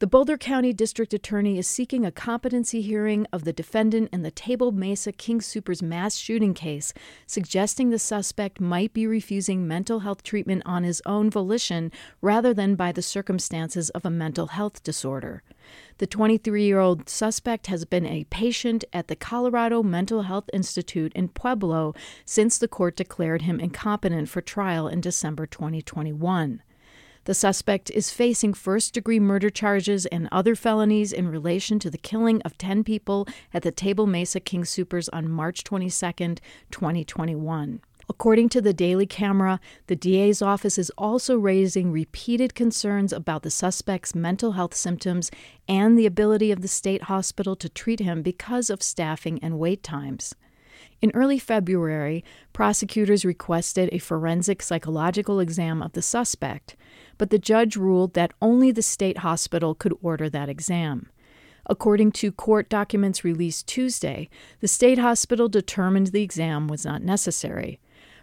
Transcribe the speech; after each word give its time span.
The 0.00 0.06
Boulder 0.06 0.38
County 0.38 0.72
District 0.72 1.12
Attorney 1.12 1.58
is 1.58 1.66
seeking 1.66 2.06
a 2.06 2.10
competency 2.10 2.80
hearing 2.80 3.26
of 3.34 3.44
the 3.44 3.52
defendant 3.52 4.08
in 4.14 4.22
the 4.22 4.30
Table 4.30 4.72
Mesa 4.72 5.12
King 5.12 5.40
Soopers 5.40 5.82
mass 5.82 6.16
shooting 6.16 6.54
case, 6.54 6.94
suggesting 7.26 7.90
the 7.90 7.98
suspect 7.98 8.62
might 8.62 8.94
be 8.94 9.06
refusing 9.06 9.68
mental 9.68 9.98
health 9.98 10.22
treatment 10.22 10.62
on 10.64 10.84
his 10.84 11.02
own 11.04 11.28
volition 11.28 11.92
rather 12.22 12.54
than 12.54 12.76
by 12.76 12.92
the 12.92 13.02
circumstances 13.02 13.90
of 13.90 14.06
a 14.06 14.10
mental 14.10 14.46
health 14.46 14.82
disorder. 14.82 15.42
The 15.98 16.06
23 16.06 16.64
year 16.64 16.80
old 16.80 17.10
suspect 17.10 17.66
has 17.66 17.84
been 17.84 18.06
a 18.06 18.24
patient 18.30 18.84
at 18.94 19.08
the 19.08 19.16
Colorado 19.16 19.82
Mental 19.82 20.22
Health 20.22 20.48
Institute 20.54 21.12
in 21.14 21.28
Pueblo 21.28 21.94
since 22.24 22.56
the 22.56 22.68
court 22.68 22.96
declared 22.96 23.42
him 23.42 23.60
incompetent 23.60 24.30
for 24.30 24.40
trial 24.40 24.88
in 24.88 25.02
December 25.02 25.44
2021. 25.44 26.62
The 27.24 27.34
suspect 27.34 27.90
is 27.90 28.10
facing 28.10 28.54
first 28.54 28.94
degree 28.94 29.20
murder 29.20 29.50
charges 29.50 30.06
and 30.06 30.28
other 30.32 30.54
felonies 30.54 31.12
in 31.12 31.28
relation 31.28 31.78
to 31.80 31.90
the 31.90 31.98
killing 31.98 32.40
of 32.42 32.56
10 32.56 32.82
people 32.82 33.28
at 33.52 33.62
the 33.62 33.70
Table 33.70 34.06
Mesa 34.06 34.40
King 34.40 34.62
Soopers 34.62 35.08
on 35.12 35.28
March 35.28 35.62
22, 35.62 35.90
2021. 36.70 37.80
According 38.08 38.48
to 38.48 38.60
the 38.60 38.72
Daily 38.72 39.06
Camera, 39.06 39.60
the 39.86 39.94
DA's 39.94 40.42
office 40.42 40.78
is 40.78 40.90
also 40.98 41.38
raising 41.38 41.92
repeated 41.92 42.56
concerns 42.56 43.12
about 43.12 43.42
the 43.42 43.50
suspect's 43.50 44.16
mental 44.16 44.52
health 44.52 44.74
symptoms 44.74 45.30
and 45.68 45.96
the 45.96 46.06
ability 46.06 46.50
of 46.50 46.60
the 46.60 46.68
state 46.68 47.04
hospital 47.04 47.54
to 47.54 47.68
treat 47.68 48.00
him 48.00 48.22
because 48.22 48.68
of 48.68 48.82
staffing 48.82 49.38
and 49.42 49.60
wait 49.60 49.84
times. 49.84 50.34
In 51.00 51.10
early 51.14 51.38
February, 51.38 52.24
prosecutors 52.52 53.24
requested 53.24 53.88
a 53.92 53.98
forensic 53.98 54.62
psychological 54.62 55.40
exam 55.40 55.82
of 55.82 55.92
the 55.92 56.02
suspect 56.02 56.76
but 57.20 57.28
the 57.28 57.38
judge 57.38 57.76
ruled 57.76 58.14
that 58.14 58.32
only 58.40 58.72
the 58.72 58.80
state 58.80 59.18
hospital 59.18 59.74
could 59.74 59.92
order 60.00 60.30
that 60.30 60.48
exam. 60.48 61.10
According 61.66 62.12
to 62.12 62.32
court 62.32 62.70
documents 62.70 63.24
released 63.24 63.66
Tuesday, 63.66 64.30
the 64.60 64.66
state 64.66 64.96
hospital 64.96 65.46
determined 65.46 66.06
the 66.06 66.22
exam 66.22 66.66
was 66.66 66.86
not 66.86 67.02
necessary. 67.02 67.78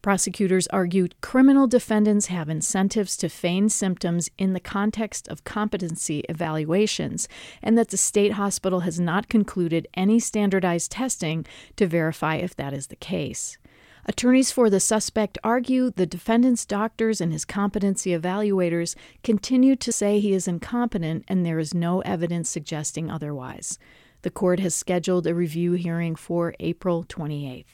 Prosecutors 0.00 0.68
argued 0.68 1.20
criminal 1.20 1.66
defendants 1.66 2.26
have 2.26 2.48
incentives 2.48 3.16
to 3.16 3.28
feign 3.28 3.68
symptoms 3.68 4.30
in 4.38 4.52
the 4.52 4.60
context 4.60 5.26
of 5.28 5.42
competency 5.42 6.20
evaluations, 6.28 7.28
and 7.62 7.76
that 7.76 7.88
the 7.88 7.96
state 7.96 8.32
hospital 8.32 8.80
has 8.80 9.00
not 9.00 9.28
concluded 9.28 9.88
any 9.94 10.20
standardized 10.20 10.92
testing 10.92 11.44
to 11.76 11.86
verify 11.86 12.36
if 12.36 12.54
that 12.54 12.72
is 12.72 12.86
the 12.86 12.96
case. 12.96 13.58
Attorneys 14.06 14.52
for 14.52 14.70
the 14.70 14.80
suspect 14.80 15.36
argue 15.44 15.90
the 15.90 16.06
defendant's 16.06 16.64
doctors 16.64 17.20
and 17.20 17.30
his 17.30 17.44
competency 17.44 18.12
evaluators 18.12 18.94
continue 19.22 19.76
to 19.76 19.92
say 19.92 20.18
he 20.18 20.32
is 20.32 20.48
incompetent 20.48 21.24
and 21.28 21.44
there 21.44 21.58
is 21.58 21.74
no 21.74 22.00
evidence 22.00 22.48
suggesting 22.48 23.10
otherwise. 23.10 23.78
The 24.22 24.30
court 24.30 24.60
has 24.60 24.74
scheduled 24.74 25.26
a 25.26 25.34
review 25.34 25.72
hearing 25.72 26.16
for 26.16 26.54
April 26.58 27.04
28th. 27.04 27.66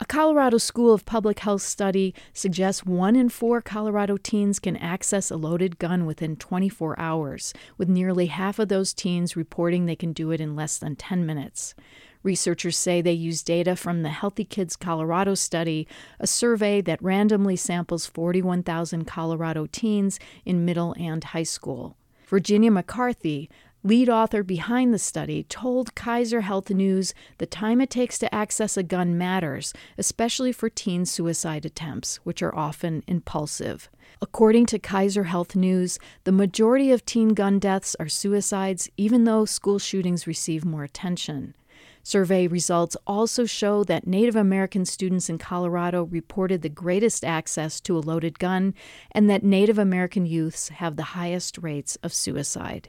A 0.00 0.04
Colorado 0.04 0.58
School 0.58 0.92
of 0.92 1.06
Public 1.06 1.38
Health 1.38 1.62
study 1.62 2.16
suggests 2.32 2.84
one 2.84 3.14
in 3.14 3.28
four 3.28 3.60
Colorado 3.60 4.16
teens 4.16 4.58
can 4.58 4.76
access 4.76 5.30
a 5.30 5.36
loaded 5.36 5.78
gun 5.78 6.04
within 6.04 6.34
24 6.34 6.98
hours, 6.98 7.54
with 7.78 7.88
nearly 7.88 8.26
half 8.26 8.58
of 8.58 8.68
those 8.68 8.92
teens 8.92 9.36
reporting 9.36 9.86
they 9.86 9.94
can 9.94 10.12
do 10.12 10.32
it 10.32 10.40
in 10.40 10.56
less 10.56 10.78
than 10.78 10.96
10 10.96 11.24
minutes. 11.24 11.76
Researchers 12.24 12.76
say 12.76 13.00
they 13.00 13.12
use 13.12 13.44
data 13.44 13.76
from 13.76 14.02
the 14.02 14.08
Healthy 14.08 14.46
Kids 14.46 14.74
Colorado 14.74 15.36
study, 15.36 15.86
a 16.18 16.26
survey 16.26 16.80
that 16.80 17.00
randomly 17.00 17.54
samples 17.54 18.04
41,000 18.04 19.04
Colorado 19.04 19.66
teens 19.66 20.18
in 20.44 20.64
middle 20.64 20.96
and 20.98 21.22
high 21.22 21.44
school. 21.44 21.96
Virginia 22.26 22.70
McCarthy, 22.70 23.48
lead 23.84 24.08
author 24.08 24.42
behind 24.42 24.92
the 24.92 24.98
study, 24.98 25.44
told 25.44 25.94
Kaiser 25.94 26.40
Health 26.40 26.70
News 26.70 27.12
the 27.38 27.46
time 27.46 27.82
it 27.82 27.90
takes 27.90 28.18
to 28.18 28.34
access 28.34 28.76
a 28.76 28.82
gun 28.82 29.16
matters, 29.18 29.74
especially 29.98 30.52
for 30.52 30.70
teen 30.70 31.04
suicide 31.04 31.66
attempts, 31.66 32.16
which 32.24 32.42
are 32.42 32.54
often 32.54 33.04
impulsive. 33.06 33.90
According 34.22 34.66
to 34.66 34.78
Kaiser 34.78 35.24
Health 35.24 35.54
News, 35.54 35.98
the 36.24 36.32
majority 36.32 36.90
of 36.90 37.04
teen 37.04 37.34
gun 37.34 37.58
deaths 37.58 37.94
are 38.00 38.08
suicides, 38.08 38.88
even 38.96 39.24
though 39.24 39.44
school 39.44 39.78
shootings 39.78 40.26
receive 40.26 40.64
more 40.64 40.82
attention. 40.82 41.54
Survey 42.02 42.46
results 42.46 42.96
also 43.06 43.44
show 43.44 43.84
that 43.84 44.06
Native 44.06 44.36
American 44.36 44.84
students 44.84 45.28
in 45.28 45.38
Colorado 45.38 46.04
reported 46.04 46.62
the 46.62 46.68
greatest 46.68 47.24
access 47.24 47.80
to 47.80 47.96
a 47.96 48.00
loaded 48.00 48.38
gun 48.38 48.74
and 49.12 49.28
that 49.28 49.42
Native 49.42 49.78
American 49.78 50.24
youths 50.26 50.68
have 50.68 50.96
the 50.96 51.02
highest 51.02 51.58
rates 51.58 51.96
of 52.02 52.12
suicide. 52.12 52.88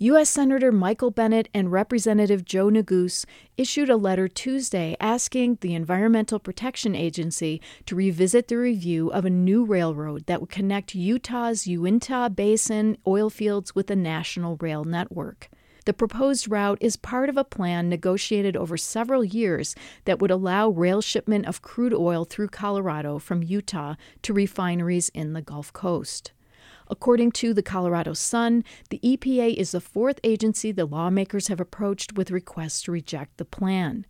U.S. 0.00 0.30
Senator 0.30 0.70
Michael 0.70 1.10
Bennet 1.10 1.48
and 1.52 1.72
Representative 1.72 2.44
Joe 2.44 2.68
Neguse 2.68 3.24
issued 3.56 3.90
a 3.90 3.96
letter 3.96 4.28
Tuesday 4.28 4.96
asking 5.00 5.58
the 5.60 5.74
Environmental 5.74 6.38
Protection 6.38 6.94
Agency 6.94 7.60
to 7.86 7.96
revisit 7.96 8.46
the 8.46 8.58
review 8.58 9.08
of 9.08 9.24
a 9.24 9.30
new 9.30 9.64
railroad 9.64 10.26
that 10.26 10.40
would 10.40 10.50
connect 10.50 10.94
Utah's 10.94 11.66
Uinta 11.66 12.30
Basin 12.32 12.96
oil 13.08 13.28
fields 13.28 13.74
with 13.74 13.90
a 13.90 13.96
national 13.96 14.56
rail 14.60 14.84
network. 14.84 15.48
The 15.84 15.92
proposed 15.92 16.48
route 16.48 16.78
is 16.80 16.94
part 16.94 17.28
of 17.28 17.36
a 17.36 17.42
plan 17.42 17.88
negotiated 17.88 18.56
over 18.56 18.76
several 18.76 19.24
years 19.24 19.74
that 20.04 20.20
would 20.20 20.30
allow 20.30 20.68
rail 20.68 21.00
shipment 21.00 21.44
of 21.46 21.60
crude 21.60 21.92
oil 21.92 22.24
through 22.24 22.50
Colorado 22.50 23.18
from 23.18 23.42
Utah 23.42 23.96
to 24.22 24.32
refineries 24.32 25.08
in 25.08 25.32
the 25.32 25.42
Gulf 25.42 25.72
Coast. 25.72 26.30
According 26.90 27.32
to 27.32 27.52
the 27.52 27.62
Colorado 27.62 28.14
Sun, 28.14 28.64
the 28.90 29.00
EPA 29.04 29.54
is 29.54 29.72
the 29.72 29.80
fourth 29.80 30.18
agency 30.24 30.72
the 30.72 30.86
lawmakers 30.86 31.48
have 31.48 31.60
approached 31.60 32.14
with 32.14 32.30
requests 32.30 32.82
to 32.82 32.92
reject 32.92 33.36
the 33.36 33.44
plan. 33.44 34.06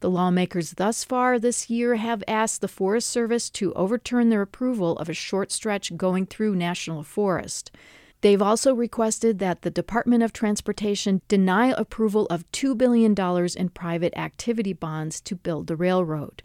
The 0.00 0.10
lawmakers 0.10 0.72
thus 0.72 1.02
far 1.02 1.38
this 1.38 1.68
year 1.68 1.96
have 1.96 2.22
asked 2.28 2.60
the 2.60 2.68
Forest 2.68 3.08
Service 3.08 3.50
to 3.50 3.72
overturn 3.72 4.28
their 4.28 4.42
approval 4.42 4.96
of 4.98 5.08
a 5.08 5.14
short 5.14 5.50
stretch 5.50 5.96
going 5.96 6.26
through 6.26 6.54
National 6.54 7.02
Forest. 7.02 7.72
They've 8.20 8.42
also 8.42 8.74
requested 8.74 9.38
that 9.38 9.62
the 9.62 9.70
Department 9.70 10.22
of 10.22 10.32
Transportation 10.32 11.22
deny 11.28 11.68
approval 11.68 12.26
of 12.26 12.50
$2 12.52 12.76
billion 12.76 13.14
in 13.56 13.68
private 13.70 14.16
activity 14.16 14.72
bonds 14.72 15.20
to 15.22 15.34
build 15.34 15.66
the 15.66 15.76
railroad. 15.76 16.42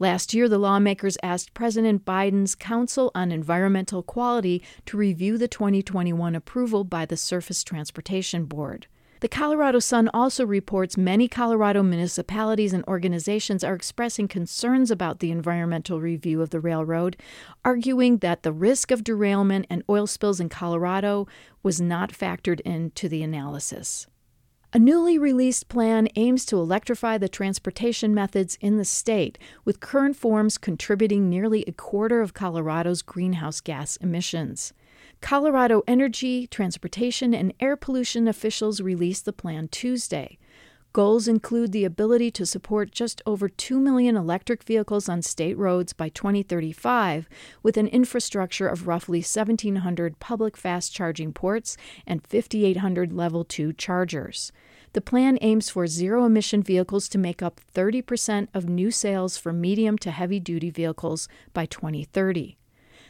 Last 0.00 0.32
year, 0.32 0.48
the 0.48 0.56
lawmakers 0.56 1.18
asked 1.22 1.52
President 1.52 2.06
Biden's 2.06 2.54
Council 2.54 3.10
on 3.14 3.30
Environmental 3.30 4.02
Quality 4.02 4.62
to 4.86 4.96
review 4.96 5.36
the 5.36 5.46
2021 5.46 6.34
approval 6.34 6.84
by 6.84 7.04
the 7.04 7.18
Surface 7.18 7.62
Transportation 7.62 8.46
Board. 8.46 8.86
The 9.20 9.28
Colorado 9.28 9.78
Sun 9.78 10.08
also 10.14 10.46
reports 10.46 10.96
many 10.96 11.28
Colorado 11.28 11.82
municipalities 11.82 12.72
and 12.72 12.82
organizations 12.88 13.62
are 13.62 13.74
expressing 13.74 14.26
concerns 14.26 14.90
about 14.90 15.18
the 15.18 15.30
environmental 15.30 16.00
review 16.00 16.40
of 16.40 16.48
the 16.48 16.60
railroad, 16.60 17.18
arguing 17.62 18.16
that 18.18 18.42
the 18.42 18.52
risk 18.52 18.90
of 18.90 19.04
derailment 19.04 19.66
and 19.68 19.84
oil 19.90 20.06
spills 20.06 20.40
in 20.40 20.48
Colorado 20.48 21.28
was 21.62 21.78
not 21.78 22.10
factored 22.10 22.60
into 22.60 23.06
the 23.06 23.22
analysis. 23.22 24.06
A 24.72 24.78
newly 24.78 25.18
released 25.18 25.66
plan 25.66 26.06
aims 26.14 26.46
to 26.46 26.56
electrify 26.56 27.18
the 27.18 27.28
transportation 27.28 28.14
methods 28.14 28.56
in 28.60 28.76
the 28.76 28.84
state, 28.84 29.36
with 29.64 29.80
current 29.80 30.14
forms 30.14 30.58
contributing 30.58 31.28
nearly 31.28 31.64
a 31.66 31.72
quarter 31.72 32.20
of 32.20 32.34
Colorado's 32.34 33.02
greenhouse 33.02 33.60
gas 33.60 33.96
emissions. 33.96 34.72
Colorado 35.20 35.82
Energy, 35.88 36.46
Transportation, 36.46 37.34
and 37.34 37.52
Air 37.58 37.74
Pollution 37.74 38.28
officials 38.28 38.80
released 38.80 39.24
the 39.24 39.32
plan 39.32 39.66
Tuesday. 39.66 40.38
Goals 40.92 41.28
include 41.28 41.70
the 41.70 41.84
ability 41.84 42.32
to 42.32 42.44
support 42.44 42.90
just 42.90 43.22
over 43.24 43.48
2 43.48 43.78
million 43.78 44.16
electric 44.16 44.64
vehicles 44.64 45.08
on 45.08 45.22
state 45.22 45.56
roads 45.56 45.92
by 45.92 46.08
2035, 46.08 47.28
with 47.62 47.76
an 47.76 47.86
infrastructure 47.86 48.66
of 48.66 48.88
roughly 48.88 49.18
1,700 49.18 50.18
public 50.18 50.56
fast 50.56 50.92
charging 50.92 51.32
ports 51.32 51.76
and 52.08 52.26
5,800 52.26 53.12
level 53.12 53.44
2 53.44 53.72
chargers. 53.74 54.50
The 54.92 55.00
plan 55.00 55.38
aims 55.40 55.70
for 55.70 55.86
zero 55.86 56.24
emission 56.24 56.62
vehicles 56.62 57.08
to 57.10 57.18
make 57.18 57.42
up 57.42 57.60
30% 57.74 58.48
of 58.52 58.68
new 58.68 58.90
sales 58.90 59.36
for 59.36 59.52
medium 59.52 59.96
to 59.98 60.10
heavy 60.10 60.40
duty 60.40 60.70
vehicles 60.70 61.28
by 61.52 61.66
2030. 61.66 62.56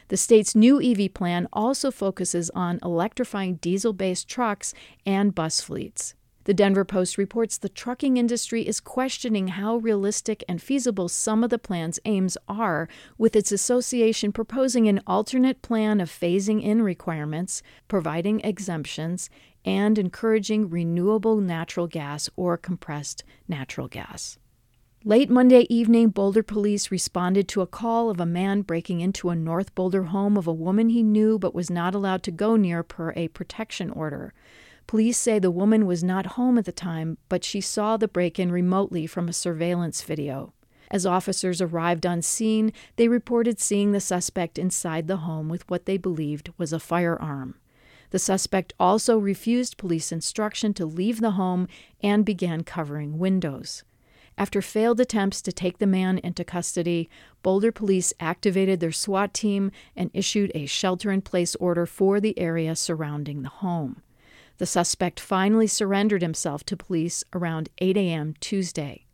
The 0.09 0.17
state's 0.17 0.55
new 0.55 0.81
EV 0.81 1.13
plan 1.13 1.47
also 1.51 1.89
focuses 1.89 2.51
on 2.51 2.79
electrifying 2.83 3.55
diesel 3.55 3.93
based 3.93 4.27
trucks 4.27 4.73
and 5.05 5.33
bus 5.33 5.61
fleets. 5.61 6.13
The 6.45 6.55
Denver 6.55 6.83
Post 6.83 7.19
reports 7.19 7.59
the 7.59 7.69
trucking 7.69 8.17
industry 8.17 8.67
is 8.67 8.79
questioning 8.79 9.49
how 9.49 9.77
realistic 9.77 10.43
and 10.49 10.59
feasible 10.59 11.07
some 11.07 11.43
of 11.43 11.51
the 11.51 11.59
plan's 11.59 11.99
aims 12.03 12.35
are, 12.47 12.87
with 13.15 13.35
its 13.35 13.51
association 13.51 14.31
proposing 14.31 14.87
an 14.87 15.01
alternate 15.05 15.61
plan 15.61 16.01
of 16.01 16.09
phasing 16.09 16.63
in 16.63 16.81
requirements, 16.81 17.61
providing 17.87 18.39
exemptions, 18.39 19.29
and 19.63 19.99
encouraging 19.99 20.67
renewable 20.67 21.37
natural 21.37 21.85
gas 21.85 22.27
or 22.35 22.57
compressed 22.57 23.23
natural 23.47 23.87
gas. 23.87 24.39
Late 25.03 25.29
Monday 25.29 25.67
evening, 25.69 26.09
Boulder 26.09 26.43
police 26.43 26.89
responded 26.89 27.47
to 27.49 27.61
a 27.61 27.67
call 27.67 28.09
of 28.09 28.19
a 28.19 28.25
man 28.25 28.63
breaking 28.63 29.01
into 29.01 29.29
a 29.29 29.35
North 29.35 29.75
Boulder 29.75 30.05
home 30.05 30.37
of 30.37 30.47
a 30.47 30.53
woman 30.53 30.89
he 30.89 31.03
knew 31.03 31.37
but 31.37 31.53
was 31.53 31.69
not 31.69 31.93
allowed 31.93 32.23
to 32.23 32.31
go 32.31 32.55
near 32.55 32.81
per 32.81 33.13
a 33.15 33.27
protection 33.27 33.91
order. 33.91 34.33
Police 34.87 35.17
say 35.17 35.39
the 35.39 35.51
woman 35.51 35.85
was 35.85 36.03
not 36.03 36.25
home 36.37 36.57
at 36.57 36.65
the 36.65 36.71
time, 36.71 37.17
but 37.29 37.43
she 37.43 37.61
saw 37.61 37.97
the 37.97 38.07
break 38.07 38.39
in 38.39 38.51
remotely 38.51 39.07
from 39.07 39.29
a 39.29 39.33
surveillance 39.33 40.01
video. 40.01 40.53
As 40.89 41.05
officers 41.05 41.61
arrived 41.61 42.05
on 42.05 42.21
scene, 42.21 42.73
they 42.97 43.07
reported 43.07 43.59
seeing 43.59 43.93
the 43.93 44.01
suspect 44.01 44.59
inside 44.59 45.07
the 45.07 45.17
home 45.17 45.47
with 45.47 45.69
what 45.69 45.85
they 45.85 45.97
believed 45.97 46.51
was 46.57 46.73
a 46.73 46.79
firearm. 46.79 47.55
The 48.09 48.19
suspect 48.19 48.73
also 48.77 49.17
refused 49.17 49.77
police 49.77 50.11
instruction 50.11 50.73
to 50.73 50.85
leave 50.85 51.21
the 51.21 51.31
home 51.31 51.69
and 52.03 52.25
began 52.25 52.65
covering 52.65 53.17
windows. 53.17 53.83
After 54.37 54.61
failed 54.61 54.99
attempts 54.99 55.41
to 55.43 55.53
take 55.53 55.77
the 55.77 55.87
man 55.87 56.17
into 56.17 56.43
custody, 56.43 57.09
Boulder 57.41 57.71
police 57.71 58.13
activated 58.19 58.81
their 58.81 58.91
SWAT 58.91 59.33
team 59.33 59.71
and 59.95 60.11
issued 60.13 60.51
a 60.53 60.65
shelter 60.65 61.11
in 61.11 61.21
place 61.21 61.55
order 61.55 61.85
for 61.85 62.19
the 62.19 62.37
area 62.37 62.75
surrounding 62.75 63.43
the 63.43 63.49
home. 63.49 64.01
The 64.57 64.65
suspect 64.65 65.19
finally 65.19 65.67
surrendered 65.67 66.21
himself 66.21 66.63
to 66.65 66.77
police 66.77 67.23
around 67.33 67.69
8 67.79 67.97
a.m. 67.97 68.35
Tuesday. 68.39 69.05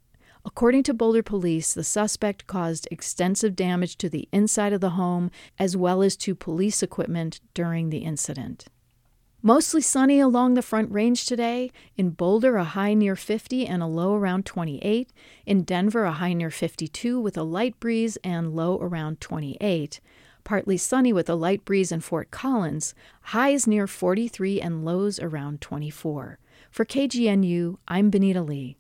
According 0.46 0.84
to 0.84 0.94
Boulder 0.94 1.24
police, 1.24 1.74
the 1.74 1.84
suspect 1.84 2.48
caused 2.48 2.88
extensive 2.90 3.56
damage 3.56 3.98
to 3.98 4.08
the 4.08 4.30
inside 4.32 4.72
of 4.72 4.80
the 4.80 4.92
home 4.92 5.30
as 5.60 5.76
well 5.76 6.02
as 6.02 6.16
to 6.18 6.36
police 6.36 6.82
equipment 6.82 7.42
during 7.54 7.90
the 7.90 8.00
incident. 8.00 8.66
Mostly 9.42 9.82
sunny 9.82 10.20
along 10.20 10.56
the 10.56 10.62
Front 10.62 10.92
Range 10.92 11.26
today. 11.26 11.72
In 11.96 12.10
Boulder, 12.10 12.58
a 12.58 12.64
high 12.64 12.94
near 12.94 13.16
50 13.16 13.68
and 13.68 13.84
a 13.84 13.86
low 13.86 14.16
around 14.16 14.46
28. 14.46 15.12
In 15.46 15.64
Denver, 15.64 16.06
a 16.06 16.14
high 16.14 16.34
near 16.34 16.50
52 16.50 17.20
with 17.20 17.38
a 17.38 17.44
light 17.44 17.80
breeze 17.80 18.18
and 18.24 18.56
low 18.56 18.80
around 18.80 19.22
28. 19.22 20.00
Partly 20.48 20.78
sunny 20.78 21.12
with 21.12 21.30
a 21.30 21.36
light 21.36 21.66
breeze 21.66 21.92
in 21.92 22.00
Fort 22.00 22.32
Collins. 22.32 22.96
Highs 23.36 23.68
near 23.68 23.86
43 23.86 24.62
and 24.62 24.86
lows 24.86 25.20
around 25.20 25.60
24. 25.60 26.40
For 26.72 26.86
KGNU, 26.86 27.76
I'm 27.90 28.10
Benita 28.10 28.42
Lee. 28.42 28.78